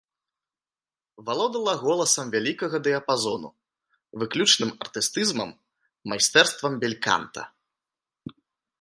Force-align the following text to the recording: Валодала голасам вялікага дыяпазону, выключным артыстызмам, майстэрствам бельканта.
Валодала 1.27 1.73
голасам 1.83 2.27
вялікага 2.37 2.77
дыяпазону, 2.89 3.49
выключным 4.23 4.69
артыстызмам, 4.87 5.49
майстэрствам 6.15 6.73
бельканта. 6.87 7.41